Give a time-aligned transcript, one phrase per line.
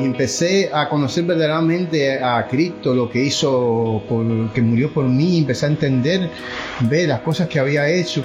[0.00, 5.38] Y empecé a conocer verdaderamente a Cristo, lo que hizo, por, que murió por mí,
[5.38, 6.30] empecé a entender,
[6.80, 8.24] ver las cosas que había hecho.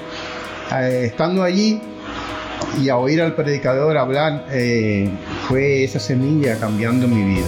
[0.71, 1.79] Eh, estando allí
[2.81, 5.09] y a oír al predicador hablar, eh,
[5.47, 7.47] fue esa semilla cambiando mi vida.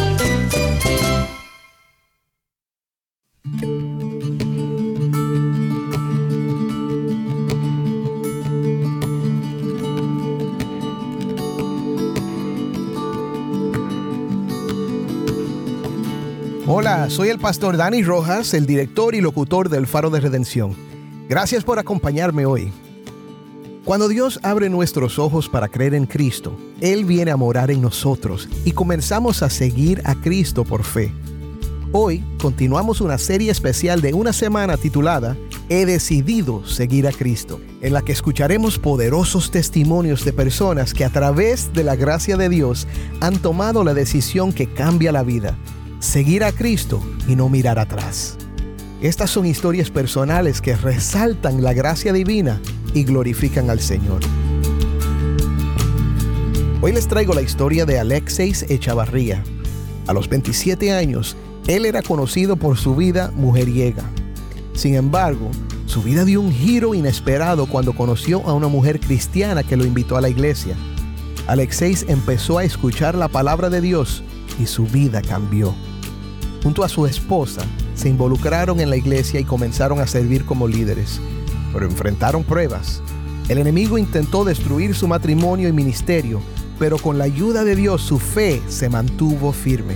[17.11, 20.73] Soy el pastor Dani Rojas, el director y locutor del Faro de Redención.
[21.27, 22.71] Gracias por acompañarme hoy.
[23.83, 28.47] Cuando Dios abre nuestros ojos para creer en Cristo, Él viene a morar en nosotros
[28.63, 31.11] y comenzamos a seguir a Cristo por fe.
[31.91, 35.35] Hoy continuamos una serie especial de una semana titulada
[35.67, 41.09] He decidido seguir a Cristo, en la que escucharemos poderosos testimonios de personas que a
[41.09, 42.87] través de la gracia de Dios
[43.19, 45.57] han tomado la decisión que cambia la vida,
[46.01, 48.35] seguir a Cristo y no mirar atrás.
[49.01, 52.59] Estas son historias personales que resaltan la gracia divina
[52.93, 54.19] y glorifican al Señor.
[56.81, 59.43] Hoy les traigo la historia de Alexeis Echavarría.
[60.07, 64.03] A los 27 años, él era conocido por su vida mujeriega.
[64.73, 65.51] Sin embargo,
[65.85, 70.17] su vida dio un giro inesperado cuando conoció a una mujer cristiana que lo invitó
[70.17, 70.75] a la iglesia.
[71.45, 74.23] Alexeis empezó a escuchar la palabra de Dios
[74.59, 75.75] y su vida cambió.
[76.63, 77.61] Junto a su esposa,
[77.95, 81.19] se involucraron en la iglesia y comenzaron a servir como líderes,
[81.73, 83.01] pero enfrentaron pruebas.
[83.49, 86.41] El enemigo intentó destruir su matrimonio y ministerio,
[86.77, 89.95] pero con la ayuda de Dios su fe se mantuvo firme.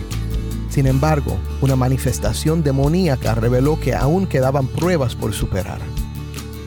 [0.69, 5.79] Sin embargo, una manifestación demoníaca reveló que aún quedaban pruebas por superar.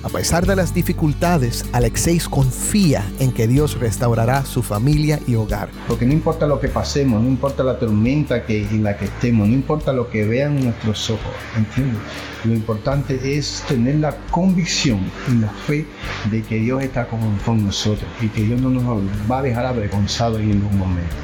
[0.05, 5.71] A pesar de las dificultades, Alexeis confía en que Dios restaurará su familia y hogar.
[5.89, 9.49] Porque no importa lo que pasemos, no importa la tormenta que, en la que estemos,
[9.49, 12.01] no importa lo que vean nuestros ojos, ¿entiendes?
[12.45, 15.01] Lo importante es tener la convicción
[15.33, 15.85] y la fe
[16.31, 19.67] de que Dios está con, con nosotros y que Dios no nos va a dejar
[19.67, 21.17] avergonzados en ningún momento.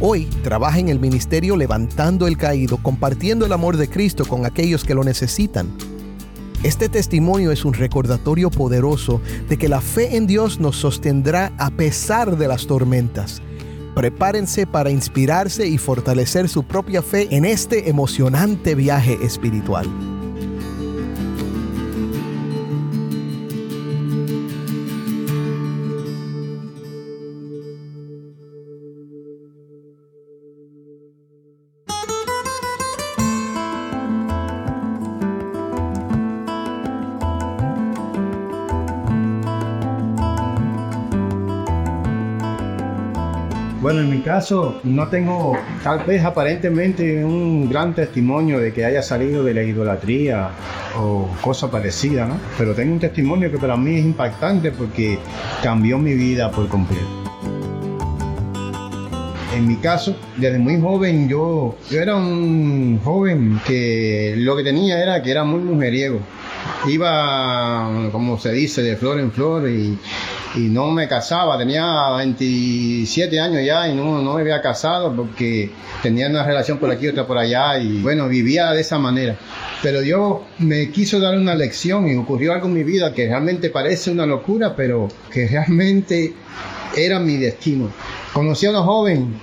[0.00, 4.84] Hoy trabaja en el ministerio levantando el caído, compartiendo el amor de Cristo con aquellos
[4.84, 5.93] que lo necesitan.
[6.64, 9.20] Este testimonio es un recordatorio poderoso
[9.50, 13.42] de que la fe en Dios nos sostendrá a pesar de las tormentas.
[13.94, 20.13] Prepárense para inspirarse y fortalecer su propia fe en este emocionante viaje espiritual.
[43.84, 49.02] Bueno, en mi caso no tengo tal vez aparentemente un gran testimonio de que haya
[49.02, 50.52] salido de la idolatría
[50.98, 52.40] o cosa parecida, ¿no?
[52.56, 55.18] Pero tengo un testimonio que para mí es impactante porque
[55.62, 57.04] cambió mi vida por completo.
[59.54, 64.98] En mi caso, desde muy joven yo, yo era un joven que lo que tenía
[64.98, 66.20] era que era muy mujeriego.
[66.88, 69.98] Iba, como se dice, de flor en flor y,
[70.56, 75.70] y no me casaba, tenía 27 años ya y no, no me había casado porque
[76.02, 79.36] tenía una relación por aquí, otra por allá y bueno, vivía de esa manera.
[79.82, 83.70] Pero Dios me quiso dar una lección y ocurrió algo en mi vida que realmente
[83.70, 86.32] parece una locura, pero que realmente
[86.96, 87.90] era mi destino.
[88.32, 89.34] Conocí a una joven,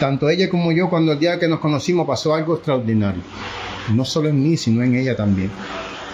[0.00, 3.22] tanto ella como yo, cuando el día que nos conocimos pasó algo extraordinario.
[3.94, 5.50] No solo en mí, sino en ella también.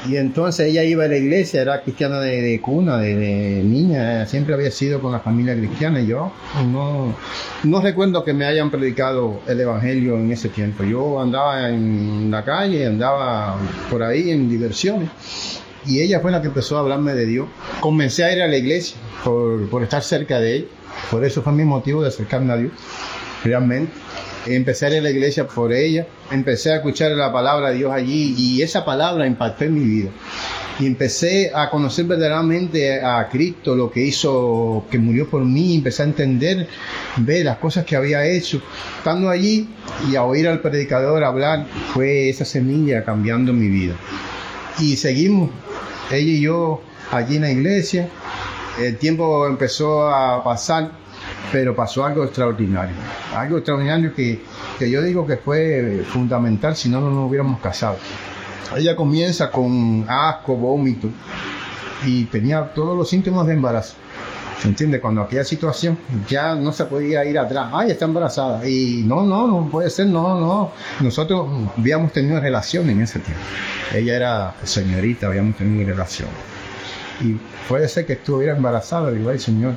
[0.09, 4.27] Y entonces ella iba a la iglesia, era cristiana de, de cuna, de, de, niña,
[4.27, 6.01] siempre había sido con la familia cristiana.
[6.01, 6.33] Y yo
[6.73, 7.15] no,
[7.63, 10.83] no recuerdo que me hayan predicado el evangelio en ese tiempo.
[10.83, 13.57] Yo andaba en la calle, andaba
[13.91, 15.09] por ahí en diversiones.
[15.87, 17.47] Y ella fue la que empezó a hablarme de Dios.
[17.81, 20.67] Comencé a ir a la iglesia por, por estar cerca de ella.
[21.11, 22.73] Por eso fue mi motivo de acercarme a Dios,
[23.45, 23.93] realmente.
[24.47, 27.93] Empecé a ir a la iglesia por ella, empecé a escuchar la palabra de Dios
[27.93, 30.11] allí y esa palabra impactó en mi vida.
[30.81, 36.03] y empecé a conocer verdaderamente a Cristo, lo que hizo, que murió por mí, empecé
[36.03, 36.67] a entender,
[37.19, 38.61] ver las cosas que había hecho.
[38.99, 39.69] Estando allí
[40.11, 43.95] y a oír al predicador hablar, fue esa semilla cambiando mi vida.
[44.81, 45.51] Y seguimos,
[46.11, 48.09] ella y yo, allí en la iglesia.
[48.81, 50.93] El tiempo empezó a pasar,
[51.51, 52.95] pero pasó algo extraordinario.
[53.35, 54.43] Algo extraordinario que,
[54.79, 57.97] que yo digo que fue fundamental, si no, no nos hubiéramos casado.
[58.77, 61.09] Ella comienza con asco, vómito
[62.07, 63.95] y tenía todos los síntomas de embarazo.
[64.61, 65.01] ¿Se entiende?
[65.01, 65.99] Cuando aquella situación
[66.29, 67.71] ya no se podía ir atrás.
[67.73, 68.67] Ay, está embarazada.
[68.69, 70.71] Y no, no, no puede ser, no, no.
[71.01, 73.43] Nosotros habíamos tenido relación en ese tiempo.
[73.93, 76.29] Ella era señorita, habíamos tenido relación.
[77.21, 77.37] Y
[77.69, 79.75] puede ser que estuviera embarazada, digo, ay, señor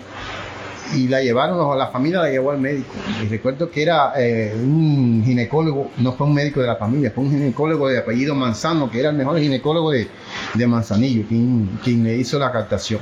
[0.94, 2.94] y la llevaron, la familia la llevó al médico.
[3.24, 7.24] Y recuerdo que era eh, un ginecólogo, no fue un médico de la familia, fue
[7.24, 10.08] un ginecólogo de apellido Manzano, que era el mejor ginecólogo de,
[10.54, 13.00] de Manzanillo, quien, quien, le hizo la captación.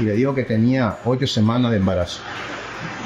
[0.00, 2.20] Y le dijo que tenía ocho semanas de embarazo.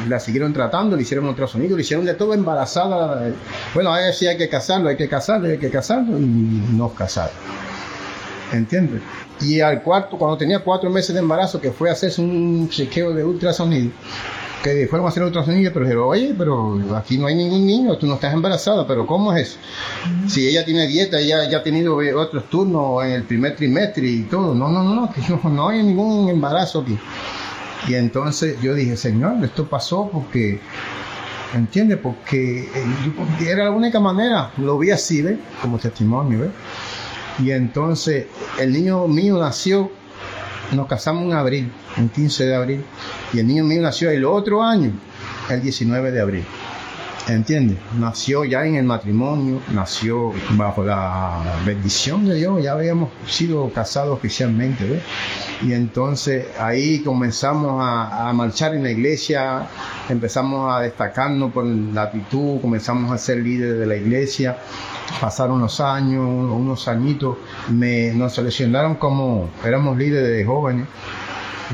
[0.09, 3.31] La siguieron tratando, le hicieron ultrasonido, le hicieron de todo embarazada.
[3.75, 7.35] Bueno, ahí sí hay que casarlo, hay que casarlo, hay que casarlo, y nos casaron.
[8.53, 9.01] ¿Entiendes?
[9.43, 13.13] Y al cuarto, cuando tenía cuatro meses de embarazo, que fue a hacerse un chequeo
[13.13, 13.91] de ultrasonido,
[14.63, 18.07] que fueron a hacer ultrasonido, pero dijeron, oye, pero aquí no hay ningún niño, tú
[18.07, 19.59] no estás embarazada, pero ¿cómo es eso?
[20.29, 24.23] Si ella tiene dieta, ella ya ha tenido otros turnos en el primer trimestre y
[24.23, 25.11] todo, no, no, no, no,
[25.43, 26.97] no, no hay ningún embarazo aquí.
[27.89, 30.61] Y entonces yo dije, Señor, esto pasó porque,
[31.53, 31.99] ¿entiendes?
[31.99, 32.69] Porque,
[33.17, 35.39] porque era la única manera, lo vi así, ¿ves?
[35.61, 36.51] Como testimonio, ¿ves?
[37.39, 38.27] Y entonces
[38.59, 39.91] el niño mío nació,
[40.73, 42.85] nos casamos en abril, el 15 de abril,
[43.33, 44.93] y el niño mío nació el otro año,
[45.51, 46.45] el 19 de abril.
[47.29, 47.79] ¿Entiendes?
[47.99, 54.19] Nació ya en el matrimonio, nació bajo la bendición de Dios, ya habíamos sido casados
[54.19, 55.03] oficialmente, ¿ves?
[55.63, 59.69] Y entonces ahí comenzamos a, a, marchar en la iglesia,
[60.09, 64.59] empezamos a destacarnos por la actitud, comenzamos a ser líderes de la iglesia,
[65.21, 67.37] pasaron los años, unos añitos,
[67.71, 70.89] me, nos seleccionaron como, éramos líderes de jóvenes,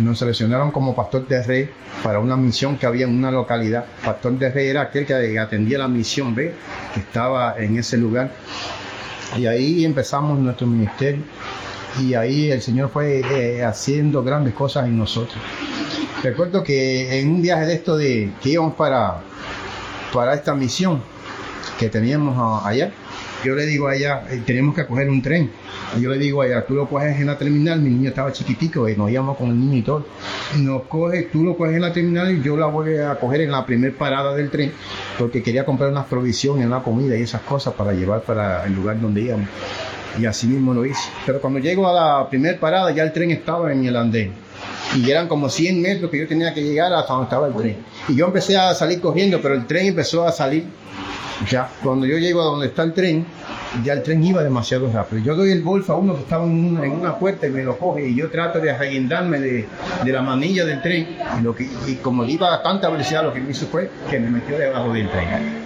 [0.00, 1.71] nos seleccionaron como pastor de rey
[2.03, 3.85] para una misión que había en una localidad.
[4.05, 6.55] Pastor de rey era aquel que atendía la misión B,
[6.95, 8.31] que estaba en ese lugar.
[9.37, 11.23] Y ahí empezamos nuestro ministerio
[12.00, 15.39] y ahí el Señor fue eh, haciendo grandes cosas en nosotros.
[16.23, 19.21] Recuerdo que en un viaje de esto de que íbamos para,
[20.12, 21.00] para esta misión
[21.79, 22.93] que teníamos allá,
[23.44, 25.50] yo le digo a ella, eh, tenemos que coger un tren.
[26.00, 28.88] Yo le digo a ella, tú lo coges en la terminal, mi niño estaba chiquitico
[28.88, 30.06] y nos íbamos con el niño y todo.
[30.58, 33.52] Nos coge, tú lo coges en la terminal y yo la voy a coger en
[33.52, 34.73] la primera parada del tren
[35.19, 39.00] porque quería comprar unas provisiones, una comida y esas cosas para llevar para el lugar
[39.00, 39.49] donde íbamos.
[40.19, 41.11] Y así mismo lo hice.
[41.25, 44.32] Pero cuando llego a la primera parada ya el tren estaba en el andén
[44.96, 47.76] y eran como 100 metros que yo tenía que llegar hasta donde estaba el tren.
[48.08, 50.64] Y yo empecé a salir corriendo, pero el tren empezó a salir
[51.46, 53.26] ya, cuando yo llego a donde está el tren,
[53.85, 55.23] ya el tren iba demasiado rápido.
[55.23, 57.62] Yo doy el bolso a uno que estaba en una, en una puerta y me
[57.62, 59.69] lo coge y yo trato de arreguindarme de,
[60.05, 63.32] de, la manilla del tren y, lo que, y como iba a tanta velocidad lo
[63.32, 65.58] que me hizo fue que me metió debajo del tren.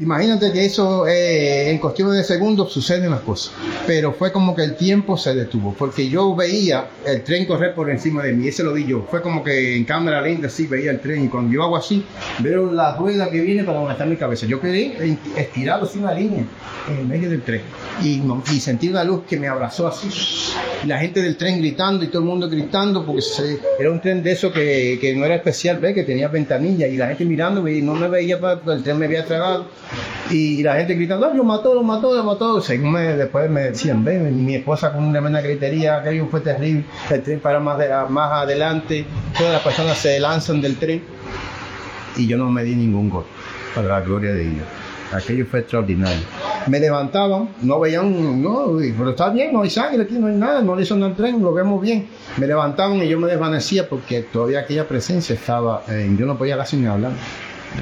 [0.00, 3.52] Imagínate que eso eh, en cuestiones de segundos suceden las cosas,
[3.86, 7.90] pero fue como que el tiempo se detuvo, porque yo veía el tren correr por
[7.90, 10.92] encima de mí, ese lo vi yo, fue como que en cámara lenta sí veía
[10.92, 12.02] el tren y cuando yo hago así,
[12.38, 16.44] veo la rueda que viene para donde mi cabeza, yo quedé estirado sin una línea
[16.88, 17.62] en medio del tren
[18.02, 18.22] y,
[18.52, 20.08] y sentí una luz que me abrazó así,
[20.86, 23.22] la gente del tren gritando y todo el mundo gritando porque
[23.78, 25.94] era un tren de eso que, que no era especial, ¿ves?
[25.94, 29.06] que tenía ventanilla y la gente mirando y no me veía porque el tren me
[29.06, 29.66] había tragado
[30.30, 32.60] y la gente gritando, ¡ay, lo mató, lo mató, lo mató!
[32.60, 36.84] Según me, después me decían, ven, mi esposa con una tremenda gritería, aquello fue terrible,
[37.10, 37.78] el tren para más,
[38.10, 39.04] más adelante,
[39.36, 41.02] todas las personas se lanzan del tren
[42.16, 43.24] y yo no me di ningún gol,
[43.74, 44.79] para la gloria de Dios.
[45.12, 46.20] Aquello fue extraordinario.
[46.66, 50.62] Me levantaban, no veían, no, pero está bien, no hay sangre aquí, no hay nada,
[50.62, 52.06] no le son al tren, lo vemos bien.
[52.36, 56.56] Me levantaban y yo me desvanecía porque todavía aquella presencia estaba, eh, yo no podía
[56.56, 57.12] casi ni hablar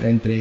[0.03, 0.35] entre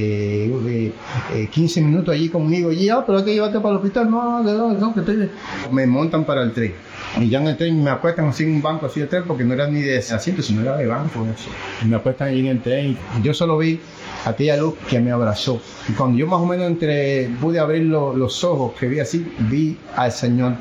[0.45, 0.93] eh,
[1.33, 4.43] eh, 15 minutos allí conmigo y ah, pero hay que llevarte para el hospital, no,
[4.43, 5.29] no, no, que estoy...
[5.71, 6.73] me montan para el tren.
[7.19, 9.43] Y ya en el tren me acuestan así en un banco así de tren porque
[9.43, 11.25] no era ni de asiento, sino era de banco.
[11.25, 11.49] Eso.
[11.87, 13.79] Me acuestan ahí en el tren yo solo vi
[14.25, 15.61] aquella luz que me abrazó.
[15.87, 19.25] Y cuando yo más o menos entre pude abrir lo, los ojos, que vi así,
[19.39, 20.53] vi al Señor.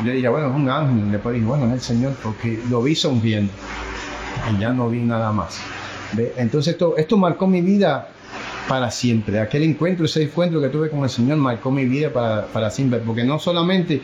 [0.00, 1.12] Y le dije, bueno, es un ángel.
[1.12, 3.52] Después dije, bueno, es el Señor, porque lo vi sonriendo.
[4.52, 5.58] Y ya no vi nada más.
[6.12, 6.32] ¿Ve?
[6.36, 8.08] Entonces esto, esto marcó mi vida
[8.68, 9.40] para siempre.
[9.40, 13.00] Aquel encuentro, ese encuentro que tuve con el Señor marcó mi vida para, para siempre,
[13.00, 14.00] porque no solamente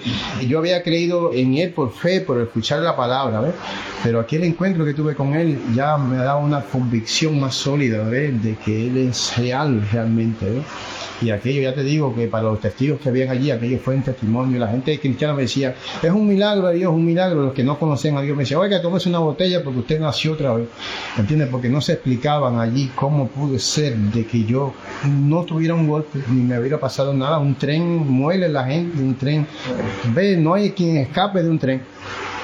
[0.46, 3.54] yo había creído en Él por fe, por escuchar la palabra, ¿ves?
[4.02, 8.04] pero aquel encuentro que tuve con Él ya me ha dado una convicción más sólida
[8.04, 8.42] ¿ves?
[8.42, 10.46] de que Él es real realmente.
[10.50, 10.64] ¿ves?
[11.20, 14.02] Y aquello, ya te digo, que para los testigos que habían allí, aquello fue un
[14.02, 14.58] testimonio.
[14.58, 17.42] La gente cristiana me decía, es un milagro a Dios, un milagro.
[17.42, 20.32] Los que no conocían a Dios me decían, oiga, tómese una botella porque usted nació
[20.32, 20.68] otra vez.
[21.18, 21.48] ¿Entiendes?
[21.48, 24.72] Porque no se explicaban allí cómo pude ser de que yo
[25.04, 27.38] no tuviera un golpe, ni me hubiera pasado nada.
[27.38, 29.46] Un tren muele la gente, un tren.
[30.14, 31.82] Ve, no hay quien escape de un tren.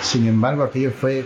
[0.02, 1.24] Sin embargo, aquello fue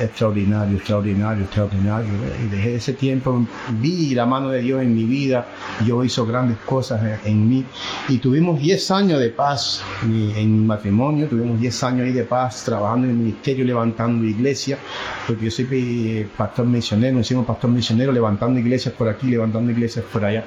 [0.00, 2.10] extraordinario, extraordinario, extraordinario.
[2.44, 3.46] Y desde ese tiempo
[3.80, 5.46] vi la mano de Dios en mi vida,
[5.84, 7.64] Dios hizo grandes cosas en mí.
[8.08, 12.64] Y tuvimos 10 años de paz en mi matrimonio, tuvimos 10 años ahí de paz
[12.64, 14.78] trabajando en el ministerio, levantando iglesias,
[15.26, 19.70] porque yo soy eh, pastor misionero, nos hicimos pastor misionero, levantando iglesias por aquí, levantando
[19.70, 20.44] iglesias por allá.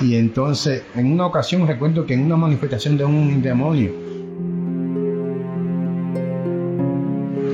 [0.00, 3.92] Y entonces, en una ocasión recuerdo que en una manifestación de un demonio,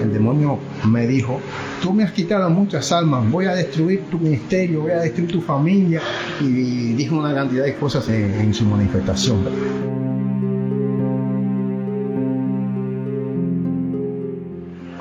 [0.00, 1.40] el demonio me dijo,
[1.82, 5.40] tú me has quitado muchas almas, voy a destruir tu ministerio, voy a destruir tu
[5.40, 6.00] familia.
[6.40, 9.38] Y dijo una cantidad de cosas en, su manifestación.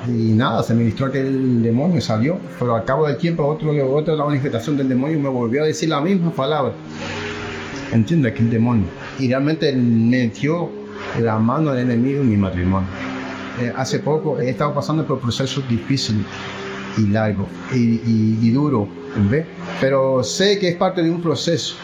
[0.07, 4.15] y nada, se ministró que el demonio salió, pero al cabo del tiempo otro, otra
[4.23, 6.73] manifestación del demonio me volvió a decir la misma palabra.
[7.91, 8.85] Entiende que el demonio.
[9.19, 10.69] Y realmente metió
[11.19, 12.87] la mano del enemigo en mi matrimonio.
[13.61, 16.25] Eh, hace poco he estado pasando por procesos difíciles
[16.97, 18.01] y largos y,
[18.41, 18.87] y, duros,
[19.81, 21.75] pero sé que es parte de un proceso.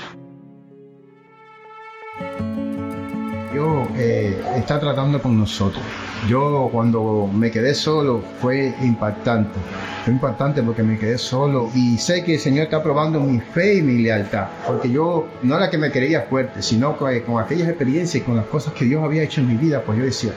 [3.52, 5.84] Dios eh, está tratando con nosotros.
[6.28, 9.58] Yo cuando me quedé solo fue impactante.
[10.06, 13.78] Fue impactante porque me quedé solo y sé que el Señor está probando mi fe
[13.78, 14.48] y mi lealtad.
[14.66, 18.36] Porque yo no era que me creía fuerte, sino que con aquellas experiencias y con
[18.36, 20.32] las cosas que Dios había hecho en mi vida, pues yo decía,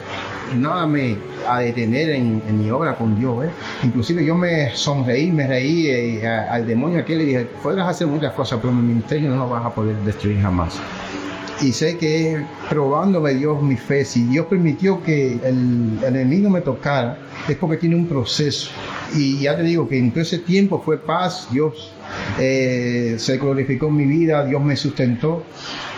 [0.56, 1.16] nada me
[1.48, 3.46] a detener en, mi obra con Dios.
[3.46, 3.50] ¿eh?
[3.82, 8.32] Inclusive yo me sonreí, me reí eh, al demonio aquel le dije, podrás hacer muchas
[8.32, 10.80] cosas, pero mi ministerio no lo vas a poder destruir jamás
[11.60, 17.18] y sé que probándome Dios mi fe, si Dios permitió que el, enemigo me tocara,
[17.48, 18.70] es porque tiene un proceso.
[19.14, 21.92] Y ya te digo que en todo ese tiempo fue paz, Dios
[22.38, 25.44] eh, se glorificó en mi vida, Dios me sustentó.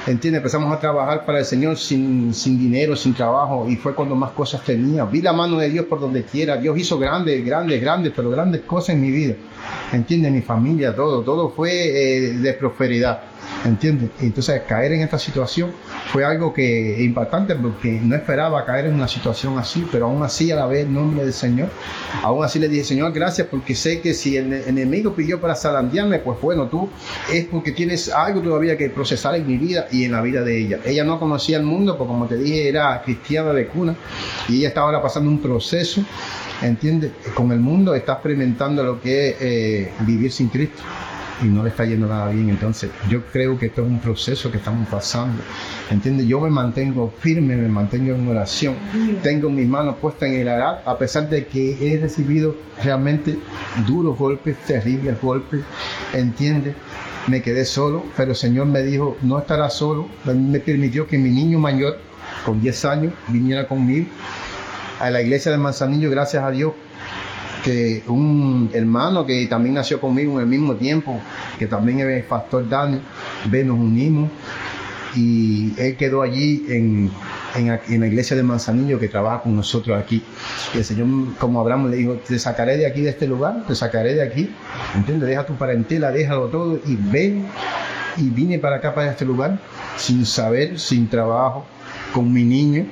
[0.06, 0.38] ¿Entiendes?
[0.38, 4.30] Empezamos a trabajar para el Señor sin, sin dinero, sin trabajo, y fue cuando más
[4.30, 5.04] cosas tenía.
[5.04, 6.56] Vi la mano de Dios por donde quiera.
[6.56, 9.34] Dios hizo grandes, grandes, grandes, pero grandes cosas en mi vida.
[9.92, 10.30] ¿Entiendes?
[10.30, 13.20] Mi familia, todo, todo fue eh, de prosperidad.
[13.66, 14.10] ¿Entiendes?
[14.20, 15.72] Entonces caer en esta situación
[16.12, 20.52] fue algo que impactante porque no esperaba caer en una situación así, pero aún así
[20.52, 21.68] a la vez en nombre del Señor,
[22.22, 26.20] aún así le dije, Señor, gracias porque sé que si el enemigo pidió para zarandearme,
[26.20, 26.88] pues bueno, tú
[27.32, 30.58] es porque tienes algo todavía que procesar en mi vida y en la vida de
[30.58, 30.78] ella.
[30.84, 33.96] Ella no conocía el mundo, porque como te dije, era cristiana de cuna
[34.48, 36.04] y ella está ahora pasando un proceso,
[36.62, 37.10] ¿entiendes?
[37.34, 40.84] Con el mundo está experimentando lo que es eh, vivir sin Cristo
[41.42, 42.48] y no le está yendo nada bien.
[42.50, 45.42] Entonces, yo creo que esto es un proceso que estamos pasando.
[45.90, 46.26] ¿Entiendes?
[46.26, 48.74] Yo me mantengo firme, me mantengo en oración.
[49.22, 53.38] Tengo mis manos puestas en el arad, a pesar de que he recibido realmente
[53.86, 55.60] duros golpes, terribles golpes.
[56.12, 56.74] ¿Entiendes?
[57.26, 60.08] Me quedé solo, pero el Señor me dijo, no estarás solo.
[60.24, 61.98] Me permitió que mi niño mayor,
[62.44, 64.06] con 10 años, viniera conmigo
[65.00, 66.72] a la iglesia de Manzanillo, gracias a Dios,
[67.64, 71.20] que un hermano que también nació conmigo en el mismo tiempo,
[71.58, 73.00] que también es pastor Dani,
[73.50, 74.30] ve, nos unimos
[75.16, 77.10] y él quedó allí en,
[77.54, 80.22] en, la iglesia de Manzanillo que trabaja con nosotros aquí.
[80.74, 81.06] Y el Señor,
[81.38, 84.54] como Abraham le dijo, te sacaré de aquí, de este lugar, te sacaré de aquí,
[84.94, 85.28] ¿entiendes?
[85.28, 87.46] Deja tu parentela, déjalo todo y ven.
[88.18, 89.58] Y vine para acá, para este lugar,
[89.96, 91.66] sin saber, sin trabajo,
[92.14, 92.86] con mi niño,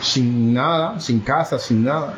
[0.00, 2.14] sin nada, sin casa, sin nada.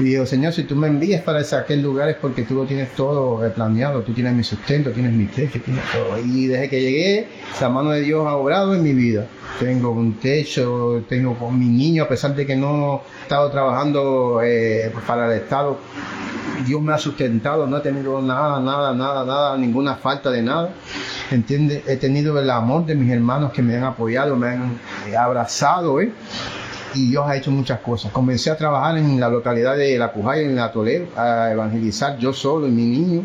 [0.00, 2.64] Y digo, Señor, si tú me envías para ese, aquel lugar es porque tú lo
[2.64, 6.18] tienes todo planeado, tú tienes mi sustento, tienes mi techo, tienes todo.
[6.24, 7.28] Y desde que llegué,
[7.60, 9.26] la mano de Dios ha obrado en mi vida.
[9.58, 14.40] Tengo un techo, tengo con mi niño, a pesar de que no he estado trabajando
[14.42, 15.78] eh, para el Estado,
[16.64, 20.70] Dios me ha sustentado, no he tenido nada, nada, nada, nada, ninguna falta de nada.
[21.30, 21.82] ¿Entiendes?
[21.88, 24.78] He tenido el amor de mis hermanos que me han apoyado, me han
[25.18, 26.12] abrazado, ¿eh?
[26.98, 28.10] Y Dios ha hecho muchas cosas.
[28.12, 32.32] Comencé a trabajar en la localidad de La Pujaya, en la Toledo, a evangelizar yo
[32.32, 33.24] solo y mi niño.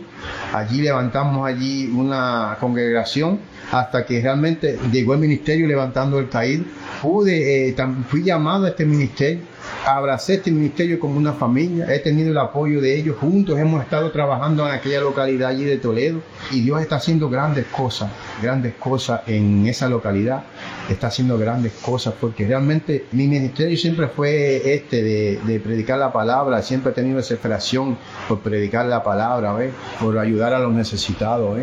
[0.54, 3.40] Allí levantamos allí una congregación
[3.72, 6.66] hasta que realmente llegó el ministerio levantando el caído.
[7.02, 7.76] Pude, eh,
[8.08, 9.53] fui llamado a este ministerio
[9.86, 14.12] abracé este ministerio como una familia, he tenido el apoyo de ellos, juntos hemos estado
[14.12, 16.22] trabajando en aquella localidad allí de Toledo
[16.52, 18.10] y Dios está haciendo grandes cosas,
[18.42, 20.44] grandes cosas en esa localidad,
[20.90, 26.62] está haciendo grandes cosas porque realmente mi ministerio siempre fue este de, predicar la palabra,
[26.62, 27.98] siempre he tenido desesperación
[28.28, 29.56] por predicar la palabra,
[30.00, 31.60] por ayudar a los necesitados.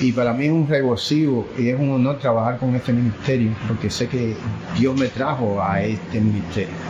[0.00, 3.90] Y para mí es un regocijo y es un honor trabajar con este ministerio porque
[3.90, 4.34] sé que
[4.78, 6.85] Dios me trajo a este ministerio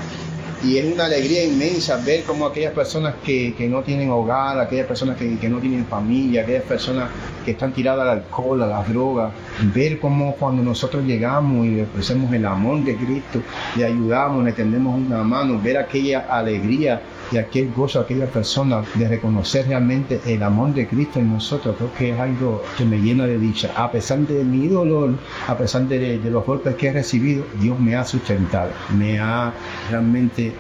[0.65, 4.87] y es una alegría inmensa ver cómo aquellas personas que, que no tienen hogar, aquellas
[4.87, 7.11] personas que, que, no tienen familia, aquellas personas
[7.45, 9.33] que están tiradas al alcohol, a las drogas,
[9.75, 13.43] ver cómo cuando nosotros llegamos y le ofrecemos el amor de Cristo,
[13.77, 17.01] le ayudamos, le tendemos una mano, ver aquella alegría
[17.33, 21.93] y aquel gozo aquella persona de reconocer realmente el amor de Cristo en nosotros, creo
[21.95, 23.73] que es algo que me llena de dicha.
[23.77, 25.15] A pesar de mi dolor,
[25.47, 29.53] a pesar de, los golpes que he recibido, Dios me ha sustentado, me ha
[29.91, 30.53] realmente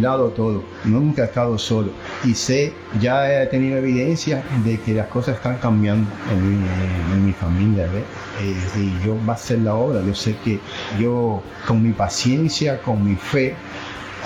[0.00, 1.90] dado todo, nunca he estado solo.
[2.24, 7.84] Y sé, ya he tenido evidencia de que las cosas están cambiando en mi, familia
[7.84, 10.58] eh, y yo va a ser la obra, yo sé que
[10.98, 13.54] yo con mi paciencia, con mi fe,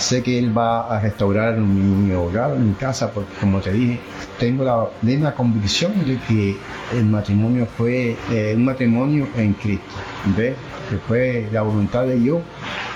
[0.03, 4.01] sé que Él va a restaurar mi, hogar, mi casa, porque como te dije,
[4.39, 6.57] tengo la plena convicción de que
[6.93, 9.95] el matrimonio fue eh, un matrimonio en Cristo,
[10.37, 10.55] ¿ves?
[10.91, 12.43] que fue la voluntad de Dios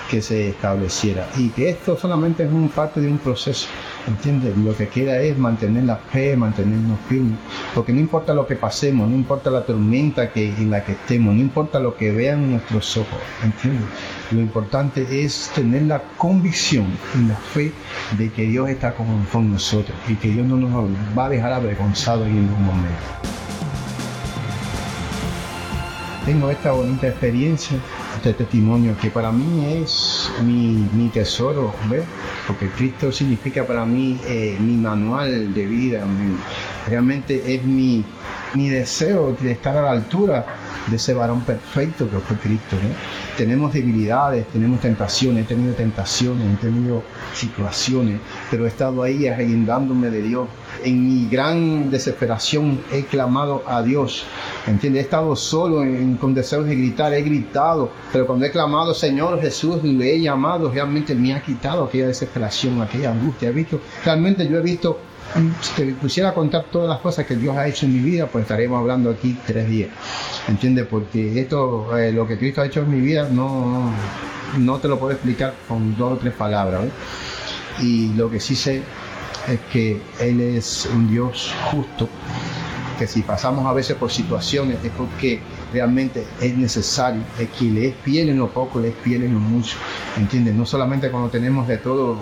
[0.09, 3.67] que se estableciera y que esto solamente es un parte de un proceso,
[4.07, 4.55] ¿entiendes?
[4.57, 7.37] Lo que queda es mantener la fe, mantenernos firmes,
[7.73, 11.41] porque no importa lo que pasemos, no importa la tormenta en la que estemos, no
[11.41, 13.87] importa lo que vean nuestros ojos, ¿entiendes?
[14.31, 17.71] Lo importante es tener la convicción y la fe
[18.17, 22.27] de que Dios está con, nosotros y que Dios no nos va a dejar avergonzados
[22.27, 22.97] en ningún momento.
[26.25, 27.77] Tengo esta bonita experiencia
[28.17, 32.03] este testimonio que para mí es mi, mi tesoro, ¿ves?
[32.45, 36.03] Porque Cristo significa para mí eh, mi manual de vida,
[36.87, 38.03] realmente es mi,
[38.53, 40.45] mi deseo de estar a la altura
[40.87, 42.75] de ese varón perfecto que fue Cristo.
[42.75, 42.89] ¿no?
[43.37, 50.09] Tenemos debilidades, tenemos tentaciones, he tenido tentaciones, he tenido situaciones, pero he estado ahí arreguindándome
[50.09, 50.47] de Dios.
[50.83, 54.25] En mi gran desesperación he clamado a Dios.
[54.65, 55.01] ¿Entiendes?
[55.01, 59.41] He estado solo en, con deseos de gritar, he gritado, pero cuando he clamado, Señor
[59.41, 63.49] Jesús, le he llamado, realmente me ha quitado aquella desesperación, aquella angustia.
[63.49, 64.99] He visto, realmente yo he visto
[65.61, 68.27] si te pusiera a contar todas las cosas que Dios ha hecho en mi vida,
[68.27, 69.89] pues estaremos hablando aquí tres días.
[70.47, 70.87] ¿Entiendes?
[70.89, 73.91] Porque esto, eh, lo que Cristo ha hecho en mi vida, no,
[74.57, 76.85] no te lo puedo explicar con dos o tres palabras.
[76.85, 76.91] ¿eh?
[77.79, 78.81] Y lo que sí sé
[79.47, 82.09] es que Él es un Dios justo,
[82.97, 85.39] que si pasamos a veces por situaciones es porque
[85.71, 89.33] realmente es necesario, es que le es fiel en lo poco, le es fiel en
[89.35, 89.77] lo mucho.
[90.17, 90.55] ¿Entiendes?
[90.55, 92.17] No solamente cuando tenemos de todo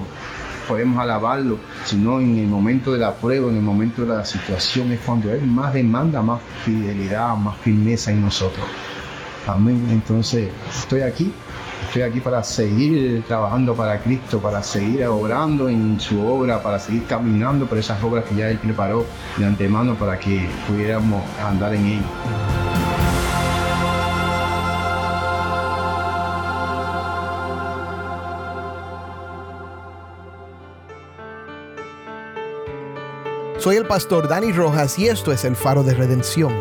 [0.67, 4.91] podemos alabarlo, sino en el momento de la prueba, en el momento de la situación,
[4.91, 8.65] es cuando Él más demanda más fidelidad, más firmeza en nosotros.
[9.47, 9.85] Amén.
[9.91, 11.31] Entonces, estoy aquí,
[11.87, 17.05] estoy aquí para seguir trabajando para Cristo, para seguir obrando en su obra, para seguir
[17.05, 19.05] caminando por esas obras que ya Él preparó
[19.37, 22.64] de antemano para que pudiéramos andar en ellas.
[33.65, 36.53] Soy el pastor Dani Rojas y esto es el faro de redención.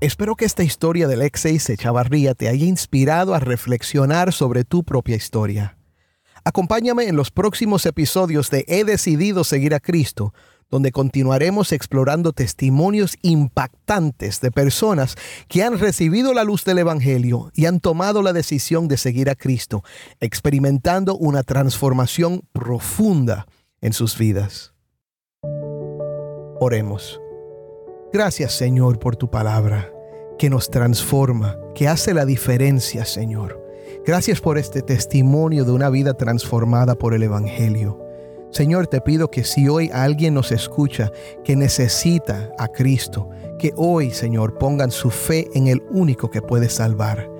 [0.00, 4.82] Espero que esta historia del ex 6 Echavarría te haya inspirado a reflexionar sobre tu
[4.82, 5.78] propia historia.
[6.42, 10.34] Acompáñame en los próximos episodios de He decidido seguir a Cristo,
[10.72, 17.66] donde continuaremos explorando testimonios impactantes de personas que han recibido la luz del Evangelio y
[17.66, 19.84] han tomado la decisión de seguir a Cristo,
[20.18, 23.46] experimentando una transformación profunda
[23.82, 24.72] en sus vidas.
[26.58, 27.20] Oremos.
[28.10, 29.92] Gracias Señor por tu palabra,
[30.38, 33.62] que nos transforma, que hace la diferencia Señor.
[34.06, 38.01] Gracias por este testimonio de una vida transformada por el Evangelio.
[38.52, 41.10] Señor, te pido que si hoy alguien nos escucha
[41.42, 46.68] que necesita a Cristo, que hoy, Señor, pongan su fe en el único que puede
[46.68, 47.30] salvar.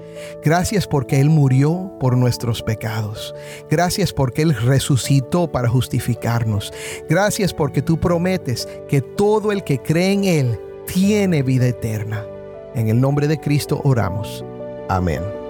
[0.42, 3.34] Gracias porque Él murió por nuestros pecados.
[3.70, 6.72] Gracias porque Él resucitó para justificarnos.
[7.08, 12.24] Gracias porque tú prometes que todo el que cree en Él tiene vida eterna.
[12.74, 14.44] En el nombre de Cristo oramos.
[14.88, 15.41] Amén.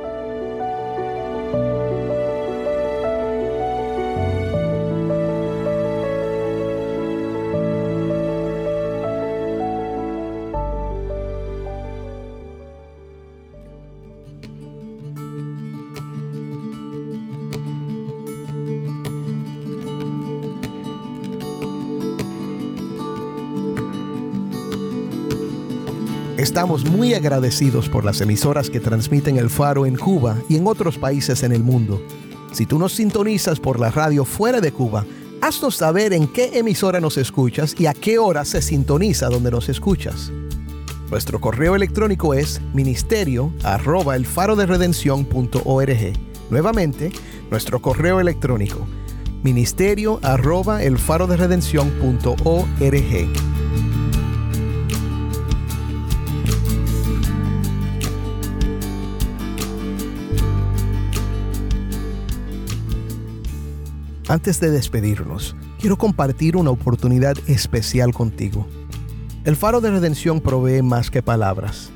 [26.43, 30.99] Estamos muy agradecidos por las emisoras que transmiten el faro en Cuba y en otros
[30.99, 32.03] países en el mundo.
[32.51, 35.07] Si tú nos sintonizas por la radio fuera de Cuba,
[35.41, 39.69] haznos saber en qué emisora nos escuchas y a qué hora se sintoniza donde nos
[39.69, 40.33] escuchas.
[41.13, 44.67] Nuestro correo electrónico es ministerio arroba el faro de
[46.51, 47.13] Nuevamente,
[47.53, 48.85] nuestro correo electrónico
[49.45, 51.37] ministerio arroba el faro de
[64.33, 68.67] Antes de despedirnos, quiero compartir una oportunidad especial contigo.
[69.45, 71.91] El faro de redención provee más que palabras.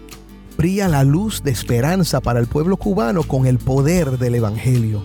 [0.59, 5.03] Brilla la luz de esperanza para el pueblo cubano con el poder del Evangelio.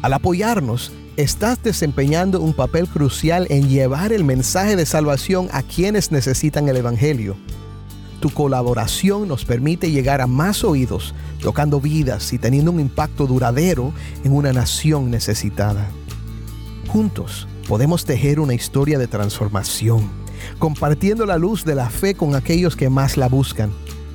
[0.00, 6.12] Al apoyarnos, estás desempeñando un papel crucial en llevar el mensaje de salvación a quienes
[6.12, 7.34] necesitan el Evangelio.
[8.20, 13.92] Tu colaboración nos permite llegar a más oídos, tocando vidas y teniendo un impacto duradero
[14.22, 15.90] en una nación necesitada.
[16.94, 20.08] Juntos podemos tejer una historia de transformación,
[20.60, 23.72] compartiendo la luz de la fe con aquellos que más la buscan.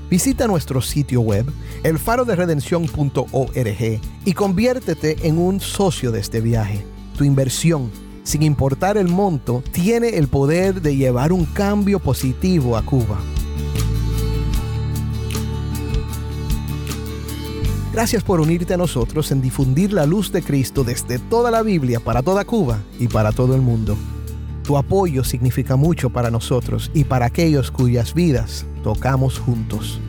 [0.10, 1.46] Visita nuestro sitio web,
[1.84, 6.86] elfaroderedención.org, y conviértete en un socio de este viaje.
[7.18, 7.92] Tu inversión,
[8.24, 13.20] sin importar el monto, tiene el poder de llevar un cambio positivo a Cuba.
[17.91, 21.99] Gracias por unirte a nosotros en difundir la luz de Cristo desde toda la Biblia
[21.99, 23.97] para toda Cuba y para todo el mundo.
[24.63, 29.99] Tu apoyo significa mucho para nosotros y para aquellos cuyas vidas tocamos juntos.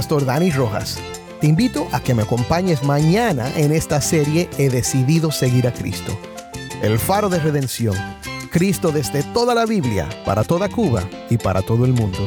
[0.00, 0.98] Pastor Dani Rojas.
[1.42, 6.18] Te invito a que me acompañes mañana en esta serie He decidido seguir a Cristo.
[6.80, 7.94] El faro de redención.
[8.50, 12.18] Cristo desde toda la Biblia, para toda Cuba y para todo el mundo.